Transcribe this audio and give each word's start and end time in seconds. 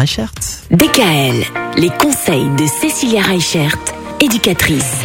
Reichert. 0.00 0.32
DKL, 0.70 1.44
les 1.76 1.90
conseils 1.90 2.48
de 2.56 2.64
Cécilia 2.66 3.20
Reichert, 3.20 3.76
éducatrice. 4.18 5.02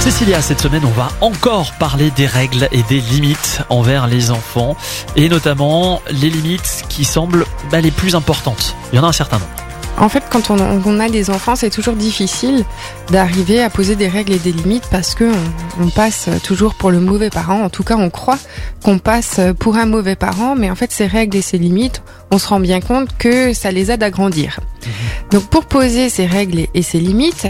Cécilia, 0.00 0.42
cette 0.42 0.60
semaine, 0.60 0.84
on 0.84 0.90
va 0.90 1.08
encore 1.22 1.72
parler 1.78 2.10
des 2.10 2.26
règles 2.26 2.68
et 2.70 2.82
des 2.82 3.00
limites 3.00 3.62
envers 3.70 4.06
les 4.06 4.30
enfants, 4.30 4.76
et 5.16 5.30
notamment 5.30 6.02
les 6.10 6.28
limites 6.28 6.84
qui 6.90 7.06
semblent 7.06 7.46
bah, 7.70 7.80
les 7.80 7.90
plus 7.90 8.14
importantes. 8.14 8.76
Il 8.92 8.96
y 8.96 8.98
en 8.98 9.04
a 9.04 9.08
un 9.08 9.12
certain 9.12 9.38
nombre. 9.38 9.63
En 9.98 10.08
fait, 10.08 10.24
quand 10.28 10.50
on, 10.50 10.56
on 10.84 11.00
a 11.00 11.08
des 11.08 11.30
enfants, 11.30 11.54
c'est 11.54 11.70
toujours 11.70 11.94
difficile 11.94 12.64
d'arriver 13.10 13.62
à 13.62 13.70
poser 13.70 13.94
des 13.94 14.08
règles 14.08 14.32
et 14.32 14.38
des 14.38 14.52
limites 14.52 14.88
parce 14.90 15.14
que 15.14 15.24
on, 15.24 15.84
on, 15.84 15.88
passe 15.88 16.28
toujours 16.42 16.74
pour 16.74 16.90
le 16.90 17.00
mauvais 17.00 17.30
parent. 17.30 17.62
En 17.62 17.70
tout 17.70 17.84
cas, 17.84 17.96
on 17.96 18.10
croit 18.10 18.38
qu'on 18.82 18.98
passe 18.98 19.40
pour 19.58 19.76
un 19.76 19.86
mauvais 19.86 20.16
parent, 20.16 20.56
mais 20.56 20.70
en 20.70 20.74
fait, 20.74 20.90
ces 20.90 21.06
règles 21.06 21.36
et 21.36 21.42
ces 21.42 21.58
limites, 21.58 22.02
on 22.30 22.38
se 22.38 22.48
rend 22.48 22.60
bien 22.60 22.80
compte 22.80 23.16
que 23.16 23.52
ça 23.52 23.70
les 23.70 23.90
aide 23.90 24.02
à 24.02 24.10
grandir. 24.10 24.58
Mmh. 24.60 24.90
Donc, 25.30 25.44
pour 25.44 25.64
poser 25.64 26.08
ces 26.08 26.26
règles 26.26 26.66
et 26.74 26.82
ces 26.82 26.98
limites, 26.98 27.46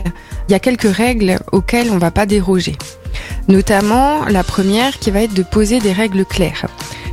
il 0.49 0.53
y 0.53 0.55
a 0.55 0.61
quelques 0.61 0.95
règles 0.95 1.39
auxquelles 1.53 1.91
on 1.91 1.99
va 1.99 2.11
pas 2.11 2.27
déroger. 2.27 2.77
Notamment, 3.49 4.25
la 4.27 4.45
première 4.45 4.99
qui 4.99 5.11
va 5.11 5.23
être 5.23 5.35
de 5.35 5.43
poser 5.43 5.81
des 5.81 5.93
règles 5.93 6.25
claires. 6.25 6.67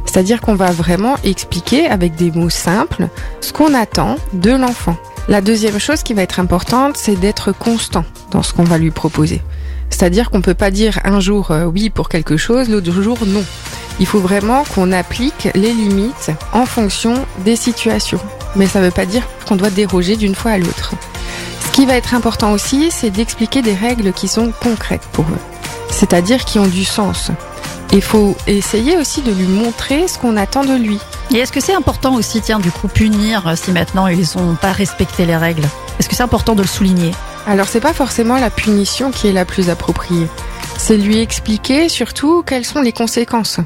C'est-à-dire 0.05 0.41
qu'on 0.41 0.55
va 0.55 0.71
vraiment 0.71 1.15
expliquer 1.23 1.87
avec 1.87 2.15
des 2.15 2.31
mots 2.31 2.49
simples 2.49 3.07
ce 3.39 3.53
qu'on 3.53 3.73
attend 3.73 4.17
de 4.33 4.51
l'enfant. 4.51 4.97
La 5.31 5.39
deuxième 5.39 5.79
chose 5.79 6.03
qui 6.03 6.13
va 6.13 6.23
être 6.23 6.41
importante, 6.41 6.97
c'est 6.97 7.15
d'être 7.15 7.53
constant 7.53 8.03
dans 8.31 8.43
ce 8.43 8.51
qu'on 8.51 8.65
va 8.65 8.77
lui 8.77 8.91
proposer. 8.91 9.41
C'est-à-dire 9.89 10.29
qu'on 10.29 10.39
ne 10.39 10.43
peut 10.43 10.53
pas 10.53 10.71
dire 10.71 10.99
un 11.05 11.21
jour 11.21 11.51
euh, 11.51 11.63
oui 11.63 11.89
pour 11.89 12.09
quelque 12.09 12.35
chose, 12.35 12.67
l'autre 12.67 13.01
jour 13.01 13.17
non. 13.25 13.45
Il 14.01 14.05
faut 14.05 14.19
vraiment 14.19 14.65
qu'on 14.65 14.91
applique 14.91 15.47
les 15.55 15.71
limites 15.71 16.31
en 16.51 16.65
fonction 16.65 17.13
des 17.45 17.55
situations. 17.55 18.19
Mais 18.57 18.67
ça 18.67 18.81
ne 18.81 18.85
veut 18.87 18.91
pas 18.91 19.05
dire 19.05 19.23
qu'on 19.47 19.55
doit 19.55 19.69
déroger 19.69 20.17
d'une 20.17 20.35
fois 20.35 20.51
à 20.51 20.57
l'autre. 20.57 20.95
Ce 21.65 21.71
qui 21.71 21.85
va 21.85 21.95
être 21.95 22.13
important 22.13 22.51
aussi, 22.51 22.91
c'est 22.91 23.09
d'expliquer 23.09 23.61
des 23.61 23.73
règles 23.73 24.11
qui 24.11 24.27
sont 24.27 24.51
concrètes 24.61 25.07
pour 25.13 25.23
eux. 25.23 25.39
C'est-à-dire 25.91 26.43
qui 26.43 26.59
ont 26.59 26.67
du 26.67 26.83
sens. 26.83 27.31
Il 27.93 28.01
faut 28.01 28.35
essayer 28.47 28.97
aussi 28.97 29.21
de 29.21 29.31
lui 29.31 29.47
montrer 29.47 30.09
ce 30.09 30.17
qu'on 30.17 30.35
attend 30.35 30.65
de 30.65 30.75
lui. 30.75 30.99
Et 31.33 31.37
est-ce 31.37 31.53
que 31.53 31.61
c'est 31.61 31.73
important 31.73 32.15
aussi, 32.15 32.41
tiens, 32.41 32.59
du 32.59 32.71
coup, 32.71 32.89
punir 32.89 33.53
si 33.55 33.71
maintenant 33.71 34.07
ils 34.07 34.25
n'ont 34.35 34.55
pas 34.55 34.73
respecté 34.73 35.25
les 35.25 35.37
règles? 35.37 35.63
Est-ce 35.97 36.09
que 36.09 36.15
c'est 36.15 36.23
important 36.23 36.55
de 36.55 36.61
le 36.61 36.67
souligner? 36.67 37.11
Alors, 37.47 37.67
c'est 37.67 37.79
pas 37.79 37.93
forcément 37.93 38.37
la 38.37 38.49
punition 38.49 39.11
qui 39.11 39.27
est 39.27 39.31
la 39.31 39.45
plus 39.45 39.69
appropriée. 39.69 40.27
C'est 40.77 40.97
lui 40.97 41.19
expliquer 41.19 41.87
surtout 41.87 42.43
quelles 42.45 42.65
sont 42.65 42.81
les 42.81 42.91
conséquences. 42.91 43.59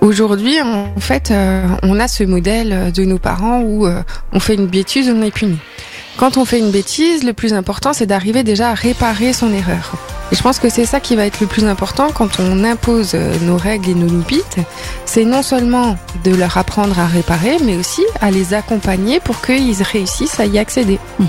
Aujourd'hui, 0.00 0.60
en 0.62 0.98
fait, 0.98 1.30
euh, 1.30 1.66
on 1.82 2.00
a 2.00 2.08
ce 2.08 2.24
modèle 2.24 2.90
de 2.92 3.04
nos 3.04 3.18
parents 3.18 3.60
où 3.60 3.86
euh, 3.86 4.02
on 4.32 4.40
fait 4.40 4.54
une 4.54 4.66
bêtise, 4.66 5.10
on 5.10 5.22
est 5.22 5.30
puni. 5.30 5.58
Quand 6.16 6.38
on 6.38 6.44
fait 6.44 6.58
une 6.58 6.70
bêtise, 6.70 7.22
le 7.22 7.34
plus 7.34 7.52
important, 7.52 7.92
c'est 7.92 8.06
d'arriver 8.06 8.44
déjà 8.44 8.70
à 8.70 8.74
réparer 8.74 9.32
son 9.34 9.52
erreur. 9.52 9.92
Et 10.34 10.36
je 10.36 10.42
pense 10.42 10.58
que 10.58 10.68
c'est 10.68 10.84
ça 10.84 10.98
qui 10.98 11.14
va 11.14 11.26
être 11.26 11.38
le 11.38 11.46
plus 11.46 11.64
important 11.64 12.08
quand 12.12 12.40
on 12.40 12.64
impose 12.64 13.14
nos 13.14 13.56
règles 13.56 13.90
et 13.90 13.94
nos 13.94 14.08
limites. 14.08 14.56
C'est 15.06 15.24
non 15.24 15.44
seulement 15.44 15.96
de 16.24 16.34
leur 16.34 16.58
apprendre 16.58 16.98
à 16.98 17.06
réparer, 17.06 17.58
mais 17.64 17.76
aussi 17.76 18.02
à 18.20 18.32
les 18.32 18.52
accompagner 18.52 19.20
pour 19.20 19.40
qu'ils 19.40 19.80
réussissent 19.80 20.40
à 20.40 20.46
y 20.46 20.58
accéder. 20.58 20.98
Mmh. 21.20 21.26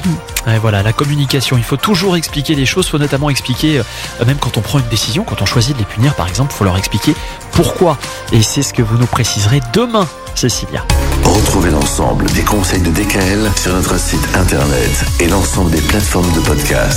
Et 0.48 0.58
voilà, 0.58 0.82
la 0.82 0.92
communication. 0.92 1.56
Il 1.56 1.64
faut 1.64 1.78
toujours 1.78 2.18
expliquer 2.18 2.56
les 2.56 2.66
choses. 2.66 2.88
Il 2.88 2.90
faut 2.90 2.98
notamment 2.98 3.30
expliquer, 3.30 3.78
euh, 3.78 4.26
même 4.26 4.38
quand 4.38 4.58
on 4.58 4.62
prend 4.62 4.80
une 4.80 4.88
décision, 4.88 5.24
quand 5.24 5.40
on 5.40 5.46
choisit 5.46 5.76
de 5.76 5.80
les 5.82 5.86
punir, 5.86 6.16
par 6.16 6.28
exemple, 6.28 6.52
il 6.56 6.58
faut 6.58 6.66
leur 6.66 6.78
expliquer 6.78 7.14
pourquoi. 7.52 8.00
Et 8.32 8.42
c'est 8.42 8.64
ce 8.64 8.74
que 8.74 8.82
vous 8.82 8.98
nous 8.98 9.06
préciserez 9.06 9.62
demain, 9.72 10.08
Cécilia. 10.34 10.84
Retrouvez 11.24 11.70
l'ensemble 11.70 12.26
des 12.32 12.42
conseils 12.42 12.82
de 12.82 12.90
DKL 12.90 13.52
sur 13.56 13.74
notre 13.74 14.00
site 14.00 14.28
internet 14.36 15.06
et 15.20 15.28
l'ensemble 15.28 15.70
des 15.70 15.82
plateformes 15.82 16.32
de 16.34 16.40
podcast. 16.40 16.94